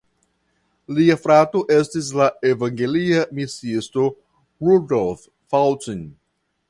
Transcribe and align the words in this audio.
Lia 0.99 1.17
frato 1.25 1.59
estis 1.75 2.09
la 2.21 2.27
evangelia 2.53 3.21
misiisto 3.41 4.07
Rudolf 4.71 5.29
Faltin. 5.53 6.03